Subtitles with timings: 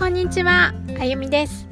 [0.00, 1.68] こんにちは、あゆみです。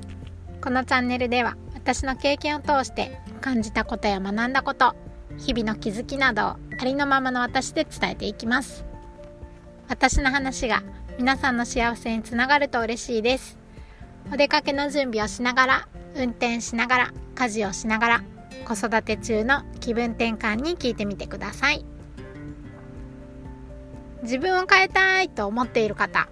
[0.61, 4.95] このチャンネルでは私の経験を通して感じたことや学んだこと
[5.39, 6.47] 日々の気づきなどを
[6.79, 8.85] ありのままの私で伝えていきます。
[9.89, 10.83] 私の話が
[11.17, 13.57] 皆さんの幸せにつながると嬉しいです。
[14.31, 18.25] お出かけの準備をしながら運転しながら家事をしながら
[18.67, 21.83] 子育て中の気分転換に聞いてみてください。
[24.23, 26.29] 自分を変えたいと思っている方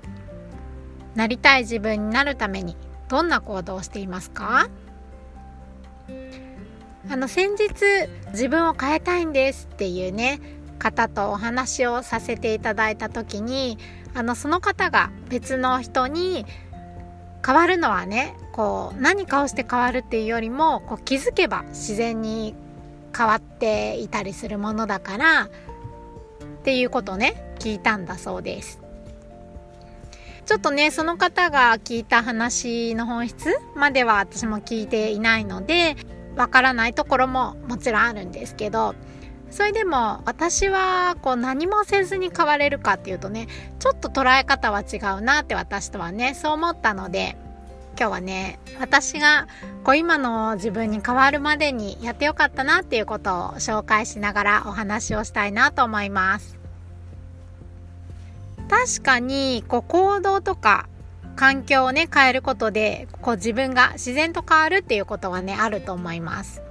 [1.16, 2.76] なりたい自分になるために
[3.08, 4.68] どんな行動をしていますか？
[7.08, 7.68] あの先日
[8.32, 10.40] 自分を変えたいんですっていうね
[10.78, 13.78] 方とお話をさせていただいた時に
[14.14, 16.44] あのその方が別の人に
[17.44, 22.54] 変わるのはねこう何かをして変わるっていうよりもこう気づけば自然に
[23.16, 25.48] 変わっていたりするものだからっ
[26.64, 28.80] ていうことをね聞いたんだそうです。
[30.46, 35.96] ちょっとね、その方が聞いた話の本質までは私も聞いていないので、
[36.36, 38.94] わからないところももちろんあるんですけど、
[39.50, 43.48] それでも私はこう何もせずに変われるかっていうとね、
[43.80, 47.36] ちょっと捉え方は違うなって私とはね、そう思ったので、
[47.98, 49.48] 今日はね、私が
[49.82, 56.55] こう今の自分に変わるまでにやってよかったなっていうことを紹介しながらお話をしたいなと思います。
[58.68, 60.88] 確かにこう行動とか
[61.36, 66.62] 環境をね変えることでこう自分が自然と変わるっていうことはねあると思います。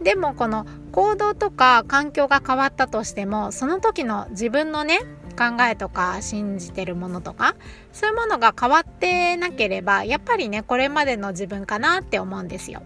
[0.00, 5.00] でもこの行動とか環境が変わったとしてもその時の自分のね
[5.38, 7.54] 考えとか信じてるものとか
[7.92, 12.82] そういうものが変わってなければやっぱりねこれまでの自分かなって思うんですよ。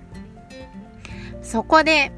[1.43, 2.11] そこで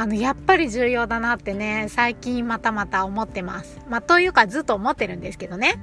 [0.00, 3.82] あのやっぱり重要だなってね最近またまた思ってます。
[3.86, 5.78] まあというかずっと思ってるんですけどね。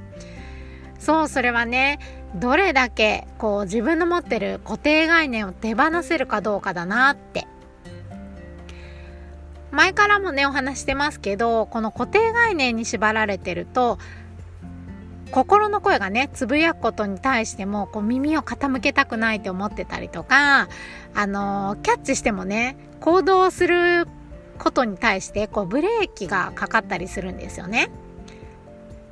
[0.98, 2.00] そうそれはね
[2.34, 7.46] どれだけこう自分の持ってる固定概念を手放せるかどうかだなって。
[9.70, 14.00] 前からもねお話してますけどこの固定概念に縛られてると
[15.32, 20.70] 心の声がねつぶやくことに対してもこう耳を傾けたくないって思ってたりとか
[21.14, 24.08] あのキャッチしてもね行動する
[24.58, 27.90] ことに対してこうブレーキがかかったりするんですよね。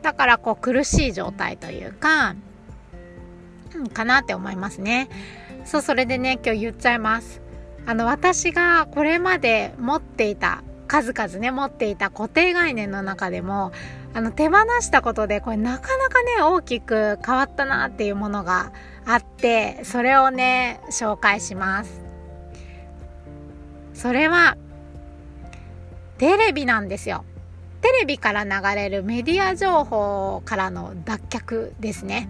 [0.02, 2.36] だからこう苦しい状態というか、
[3.76, 5.10] うん、かなって思いますね。
[5.66, 7.42] そうそれでね今日言っちゃいます。
[7.88, 13.72] あの私がこれまで持っていた数々ね持っていた固定概念の中でも
[14.14, 18.72] あの手放したことでこれなかなかね大きく変わったなっていうものが
[19.06, 22.04] あってそれをね紹介します。
[23.94, 24.58] それは
[26.18, 27.26] テレビなんですよ。
[27.82, 32.30] テレビから流れるメディア情報からの脱却ですね。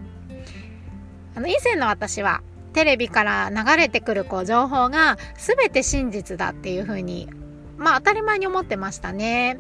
[1.35, 2.41] あの以前の私は
[2.73, 7.29] テレビから流れてくるこう情報が全て真実だっていうふうに
[7.77, 9.59] まあ当たり前に思ってましたね。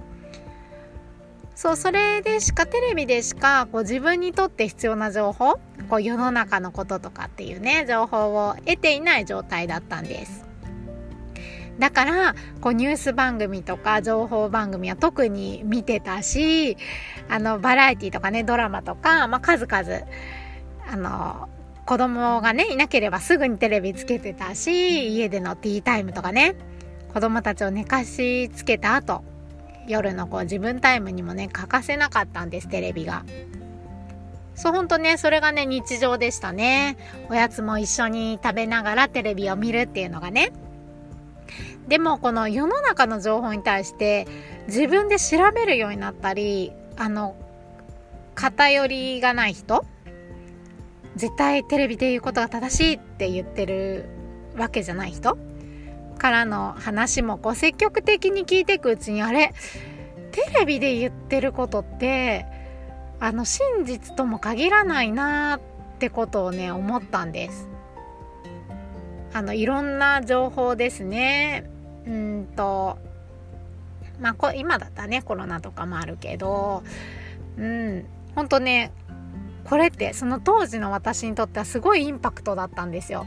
[1.55, 5.53] そうそれでしかテレビでしかこう自分にとって必要な情報
[5.89, 10.45] こう世の中のこととかっていうね情報を得ていない状態だったんです
[11.79, 16.75] だからこうニュース番組とか情報番組は特に見てたし
[17.29, 20.05] あのバラエティとかねドラマとか、まあ、数々
[20.87, 21.49] あの
[21.85, 26.55] 子供がねいなければすぐにテレビつけてたし家でのティータイムとかね
[27.15, 29.23] 子供たちを寝かしつけた後
[29.87, 33.23] 夜のこう自分タイムにもね欠かせなかったんですテレビが。
[34.53, 36.97] そうほんとねそれがね日常でしたね
[37.29, 40.51] おやつも一緒に食べながらテレビを見るっていうのがね
[41.87, 44.27] でもこの世の中の情報に対して
[44.67, 47.37] 自分で調べるようになったりあの
[48.33, 49.85] 偏りがない人
[51.15, 54.05] 絶対テレビで言うことが正しいって言ってる
[54.57, 55.37] わけじゃない人
[56.15, 59.53] からの話もこう積極的に聞いていくうちにあれ
[60.31, 62.45] テレビで言ってることって
[63.19, 65.59] あの真実とも限らないなっ
[65.99, 67.69] てことをね思ったんです。
[69.33, 71.69] あのいろんな情報ですね。
[72.05, 72.97] うんと
[74.19, 76.83] まあこ今だったねコロナとかもあるけど
[77.57, 78.91] うん本当ね
[79.65, 83.25] これってその当時の私にとってはすごいインパクトだったんですよ。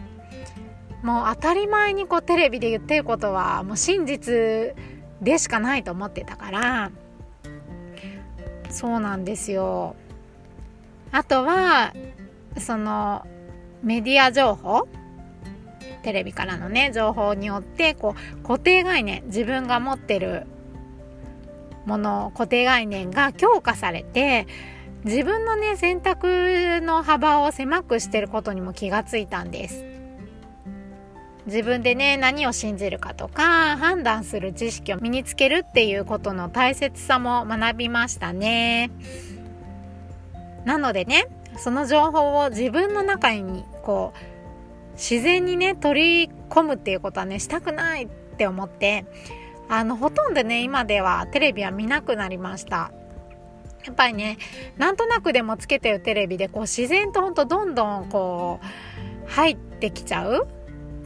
[1.03, 4.75] もう当たり前にこうテレビで言ってることはもう真実
[5.23, 6.91] でしかないと思ってたから。
[8.71, 9.97] そうなんですよ。
[11.11, 11.95] あとは
[12.59, 13.27] その
[13.83, 14.89] メディア情報。
[16.03, 20.47] テレビからのね情報によってこう固定概念自分が持ってる
[21.87, 24.47] もの固定概念が強化されて
[25.05, 29.98] 自分のね選択の幅を狭くしてることにも気がついたんです。
[31.49, 38.91] 自分でね何を信じるかとか判断する知識を身につけるっていうことの大切さも学びましたね。
[40.65, 49.07] なのでねその情報を自分の中にこう自然にね取り込むっていうことはねしたくないって思って
[49.71, 52.93] あのほとんどね今ではテレビは見なくなりました。
[53.87, 54.37] やっぱりね
[54.77, 60.47] なんとなくでもつけてるテレビでこう自然とほんとどんどんこう入ってきちゃう。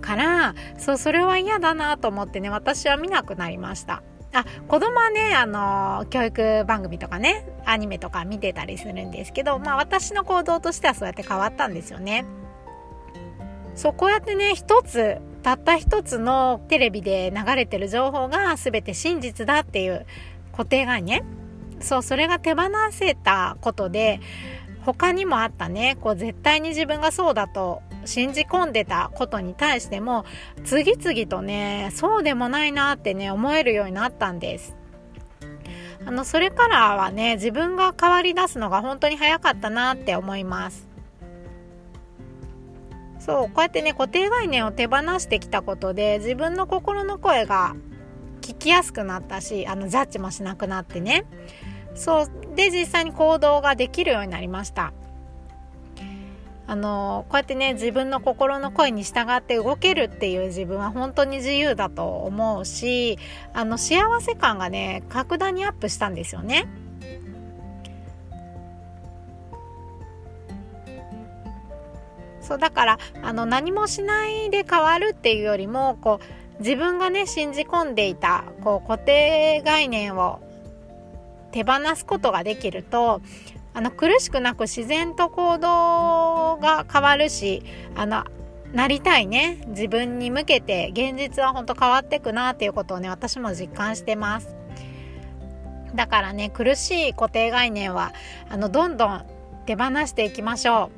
[0.03, 4.03] からそうそれは嫌だなと思ってね私は見なくなりました。
[4.35, 12.25] あ子供はねあの教育番組とかねアニメとか見てたりするんですけどまあ私の行動としてはそうやって変わったんですよね。
[13.75, 20.07] そうこうやってね一つたった一つのテレビで流れてる情報が全て真実だっていう
[20.53, 21.25] 固定概念。
[21.81, 24.21] そうそれが手放せたことで
[24.85, 25.97] 他にもあったね。
[26.01, 30.25] こう絶対に自分がそうだと信じ込んでたことに対しても
[30.65, 34.77] 次々とねそうでもないなってね思えるようになったんです。
[36.05, 40.89] あのそれからはね自分が変わり出すのが本当に早かったなって思います。
[43.21, 47.77] そうこうやってね固定概念を手放してきたことで自分の心の声が
[48.41, 51.25] 聞きやすくなったしあのジャッジもしなくなってね。
[51.95, 54.93] そうで実際に行動ができるようになりました。
[56.67, 63.19] あのこうやってね自分の心の声に従って動けるっていう自分は本当に自由だと思うし
[63.53, 66.69] あの幸せ感がね格段にアップしたんですよね。
[72.41, 76.21] そうだからあの何もしないで変わるっていうよりもこ
[76.59, 80.41] う自分がね信じ込んでいたこう固定概念を
[81.53, 83.21] 手放すことができると
[83.75, 87.63] あの苦しくなく自然と行動が変わるし
[87.95, 88.25] あの
[88.73, 89.63] なりたいね。
[89.69, 94.55] 自分に向けて現実は本当変わっていくなっていうことをね私も実感してます。
[95.95, 98.13] だからね苦しい固定概念は
[98.49, 99.27] あのどんどん
[99.67, 100.91] 手放していきましょ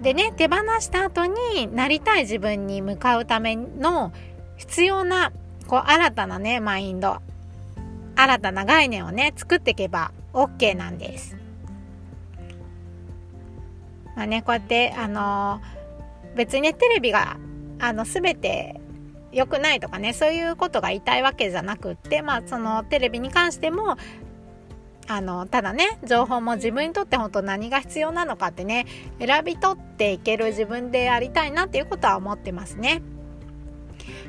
[0.00, 0.02] う。
[0.02, 4.12] でね手放した後になりたい自分に向かうための
[4.56, 5.32] 必要な
[5.66, 7.20] こう新たなねマインド。
[8.22, 11.36] 新たな概念をね作っていけば OK なんです。
[14.14, 15.60] まあねこうやってあの
[16.36, 17.36] 別にねテレビが
[17.80, 18.80] あの全て
[19.32, 23.96] 良くないとかねそういうことが言いたいわけじゃなくってまあそのテレビに関しても
[25.08, 28.86] あのただね情報も自分にとって本当何が必要なのかってね
[29.18, 33.02] 選び取っていける自分でありたいなっていうことは思ってますね。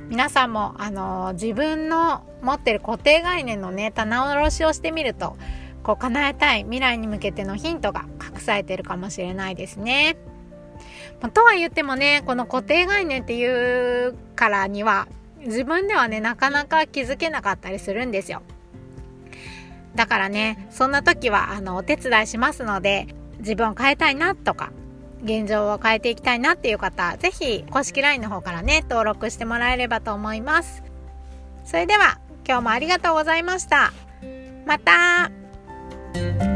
[0.10, 5.38] 皆さんもあの自分の持ってる固定概念のね棚卸しをしてみると
[5.84, 10.18] こう叶えたい未来に向けてのヒントが隠されてるかもしれないですね。
[11.22, 15.08] まとは言ってもねこの固定概念っていうからには
[15.40, 18.42] 自分ではねなかなか気づけなかったりするんですよ。
[19.96, 23.08] だからねそんな時はあのお手伝いしますので
[23.40, 24.72] 自分を変えたいなとか
[25.24, 30.84] 現状を変えていきたいなっていう方是非公式 LINE の方からね登録してもらえればと思います。
[31.66, 33.94] それでは今日もありがとうございました。
[34.66, 35.32] また
[36.14, 36.53] thank you